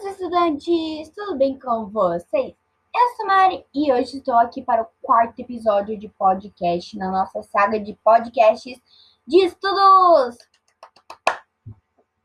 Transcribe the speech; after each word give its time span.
gente! 0.00 1.12
Tudo 1.14 1.36
bem 1.36 1.58
com 1.58 1.86
vocês? 1.90 2.54
Eu 2.94 3.16
sou 3.16 3.26
Mari 3.26 3.66
e 3.74 3.92
hoje 3.92 4.16
estou 4.16 4.34
aqui 4.34 4.62
para 4.62 4.82
o 4.82 4.86
quarto 5.02 5.38
episódio 5.38 5.98
de 5.98 6.08
podcast 6.08 6.96
na 6.96 7.10
nossa 7.10 7.42
saga 7.42 7.78
de 7.78 7.92
podcasts 8.02 8.80
de 9.26 9.44
estudos! 9.44 10.38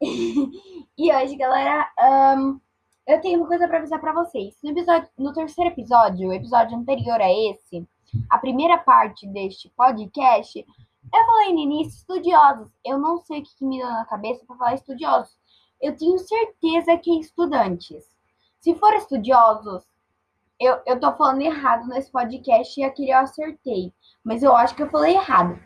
e 0.96 1.12
hoje, 1.12 1.34
galera, 1.34 1.90
um, 2.38 2.60
eu 3.08 3.20
tenho 3.20 3.40
uma 3.40 3.48
coisa 3.48 3.66
para 3.66 3.78
avisar 3.78 4.00
para 4.00 4.12
vocês. 4.12 4.54
No, 4.62 4.70
episódio, 4.70 5.08
no 5.18 5.32
terceiro 5.32 5.70
episódio, 5.72 6.28
o 6.28 6.32
episódio 6.32 6.78
anterior 6.78 7.20
a 7.20 7.32
esse, 7.32 7.84
a 8.30 8.38
primeira 8.38 8.78
parte 8.78 9.26
deste 9.26 9.68
podcast, 9.70 10.60
eu 10.60 11.26
falei 11.26 11.52
no 11.52 11.58
início 11.58 11.98
estudiosos. 11.98 12.70
Eu 12.84 13.00
não 13.00 13.18
sei 13.18 13.40
o 13.40 13.42
que, 13.42 13.56
que 13.56 13.64
me 13.64 13.78
deu 13.78 13.90
na 13.90 14.04
cabeça 14.04 14.44
para 14.46 14.56
falar 14.56 14.74
estudiosos 14.74 15.36
eu 15.84 15.94
tenho 15.94 16.18
certeza 16.18 16.96
que 16.96 17.10
é 17.10 17.20
estudantes. 17.20 18.04
Se 18.58 18.74
for 18.74 18.94
estudiosos, 18.94 19.84
eu, 20.58 20.80
eu 20.86 20.98
tô 20.98 21.12
falando 21.12 21.42
errado 21.42 21.86
nesse 21.88 22.10
podcast 22.10 22.80
e 22.80 22.84
aqui 22.84 23.10
eu 23.10 23.18
acertei. 23.18 23.92
Mas 24.24 24.42
eu 24.42 24.56
acho 24.56 24.74
que 24.74 24.82
eu 24.82 24.88
falei 24.88 25.14
errado. 25.14 25.60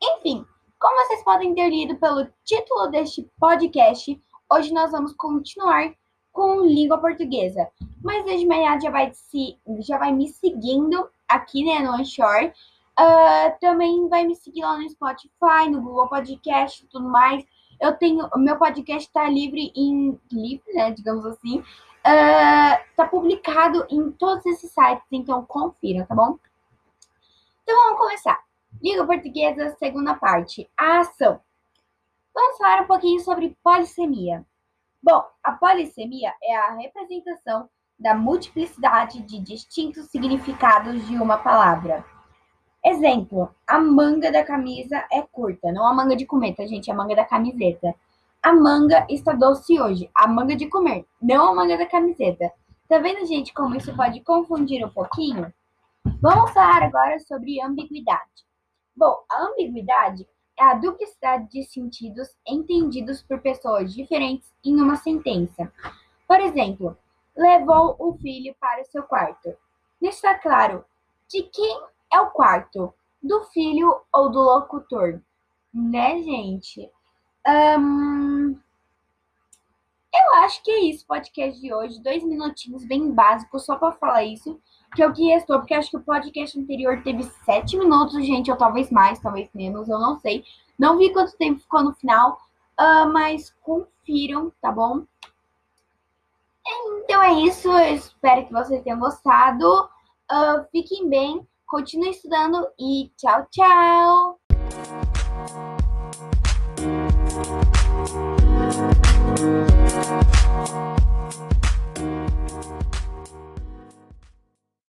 Enfim, 0.00 0.46
como 0.78 1.06
vocês 1.06 1.24
podem 1.24 1.52
ter 1.52 1.68
lido 1.68 1.96
pelo 1.96 2.28
título 2.44 2.86
deste 2.92 3.28
podcast, 3.40 4.22
hoje 4.52 4.72
nós 4.72 4.92
vamos 4.92 5.12
continuar 5.14 5.92
com 6.32 6.60
língua 6.60 6.98
portuguesa. 6.98 7.68
Mas 8.04 8.24
desde 8.24 8.46
manhã 8.46 8.78
já 8.80 8.90
vai, 8.90 9.12
se, 9.12 9.58
já 9.80 9.98
vai 9.98 10.12
me 10.12 10.28
seguindo 10.28 11.10
aqui 11.26 11.64
né, 11.64 11.80
no 11.80 11.90
Anchor. 11.90 12.52
Uh, 12.98 13.58
também 13.60 14.08
vai 14.08 14.24
me 14.24 14.36
seguir 14.36 14.62
lá 14.62 14.78
no 14.78 14.88
Spotify, 14.88 15.68
no 15.68 15.82
Google 15.82 16.08
Podcast 16.08 16.84
e 16.84 16.86
tudo 16.86 17.08
mais. 17.08 17.44
Eu 17.80 17.94
tenho. 17.96 18.28
Meu 18.36 18.56
podcast 18.58 19.06
está 19.06 19.28
livre 19.28 19.72
em. 19.74 20.18
livre, 20.30 20.72
né? 20.72 20.90
Digamos 20.90 21.24
assim. 21.26 21.62
Está 22.90 23.04
uh, 23.04 23.08
publicado 23.10 23.84
em 23.90 24.12
todos 24.12 24.46
esses 24.46 24.70
sites, 24.70 25.06
então 25.10 25.44
confira, 25.44 26.06
tá 26.06 26.14
bom? 26.14 26.38
Então 27.62 27.76
vamos 27.84 27.98
começar. 27.98 28.40
Liga 28.80 29.04
Portuguesa, 29.04 29.74
segunda 29.78 30.14
parte. 30.14 30.70
A 30.78 31.00
ação. 31.00 31.40
Vamos 32.32 32.58
falar 32.58 32.82
um 32.82 32.86
pouquinho 32.86 33.18
sobre 33.20 33.56
polissemia. 33.62 34.46
Bom, 35.02 35.24
a 35.42 35.52
polissemia 35.52 36.32
é 36.42 36.56
a 36.56 36.74
representação 36.74 37.68
da 37.98 38.14
multiplicidade 38.14 39.22
de 39.22 39.40
distintos 39.40 40.06
significados 40.06 41.06
de 41.06 41.16
uma 41.16 41.38
palavra. 41.38 42.04
Exemplo, 42.88 43.52
a 43.66 43.80
manga 43.80 44.30
da 44.30 44.44
camisa 44.44 45.04
é 45.10 45.20
curta, 45.20 45.72
não 45.72 45.84
a 45.88 45.92
manga 45.92 46.14
de 46.14 46.24
comer, 46.24 46.54
tá, 46.54 46.64
gente? 46.64 46.88
A 46.88 46.94
manga 46.94 47.16
da 47.16 47.24
camiseta. 47.24 47.92
A 48.40 48.52
manga 48.52 49.04
está 49.10 49.32
doce 49.32 49.80
hoje, 49.80 50.08
a 50.14 50.28
manga 50.28 50.54
de 50.54 50.68
comer, 50.68 51.04
não 51.20 51.48
a 51.48 51.54
manga 51.54 51.76
da 51.76 51.84
camiseta. 51.84 52.52
Tá 52.88 52.98
vendo, 52.98 53.26
gente, 53.26 53.52
como 53.52 53.74
isso 53.74 53.92
pode 53.96 54.20
confundir 54.20 54.86
um 54.86 54.88
pouquinho? 54.88 55.52
Vamos 56.22 56.52
falar 56.52 56.84
agora 56.84 57.18
sobre 57.18 57.60
ambiguidade. 57.60 58.46
Bom, 58.94 59.16
a 59.28 59.46
ambiguidade 59.46 60.24
é 60.56 60.62
a 60.62 60.74
duplicidade 60.74 61.50
de 61.50 61.64
sentidos 61.64 62.28
entendidos 62.46 63.20
por 63.20 63.40
pessoas 63.40 63.92
diferentes 63.92 64.54
em 64.64 64.80
uma 64.80 64.94
sentença. 64.94 65.72
Por 66.28 66.38
exemplo, 66.38 66.96
levou 67.36 67.96
o 67.98 68.14
filho 68.18 68.54
para 68.60 68.82
o 68.82 68.86
seu 68.86 69.02
quarto. 69.02 69.52
Está 70.00 70.38
claro 70.38 70.84
de 71.28 71.42
quem 71.42 71.80
é 72.12 72.20
o 72.20 72.30
quarto, 72.30 72.92
do 73.22 73.44
filho 73.44 74.00
ou 74.12 74.30
do 74.30 74.40
locutor, 74.40 75.20
né, 75.72 76.22
gente? 76.22 76.90
Um, 77.46 78.58
eu 80.14 80.34
acho 80.36 80.62
que 80.62 80.70
é 80.70 80.80
isso, 80.80 81.06
podcast 81.06 81.60
de 81.60 81.72
hoje. 81.74 82.02
Dois 82.02 82.24
minutinhos 82.24 82.84
bem 82.84 83.12
básicos 83.12 83.64
só 83.64 83.76
para 83.76 83.92
falar 83.92 84.24
isso. 84.24 84.58
Que 84.94 85.02
é 85.02 85.06
o 85.06 85.12
que 85.12 85.26
restou, 85.26 85.58
porque 85.58 85.74
acho 85.74 85.90
que 85.90 85.96
o 85.96 86.02
podcast 86.02 86.58
anterior 86.58 87.02
teve 87.02 87.24
sete 87.44 87.76
minutos, 87.76 88.24
gente, 88.24 88.50
ou 88.50 88.56
talvez 88.56 88.90
mais, 88.90 89.20
talvez 89.20 89.50
menos, 89.52 89.88
eu 89.88 89.98
não 89.98 90.18
sei. 90.18 90.44
Não 90.78 90.96
vi 90.96 91.12
quanto 91.12 91.36
tempo 91.36 91.60
ficou 91.60 91.82
no 91.82 91.92
final, 91.94 92.40
uh, 92.80 93.12
mas 93.12 93.54
confiram, 93.62 94.52
tá 94.60 94.72
bom? 94.72 95.04
Então 97.04 97.22
é 97.22 97.32
isso, 97.42 97.68
eu 97.68 97.94
espero 97.94 98.46
que 98.46 98.52
vocês 98.52 98.82
tenham 98.82 98.98
gostado. 98.98 99.88
Uh, 100.30 100.64
fiquem 100.72 101.08
bem. 101.08 101.46
Continue 101.66 102.10
estudando 102.10 102.72
e 102.78 103.10
tchau, 103.16 103.44
tchau! 103.50 104.40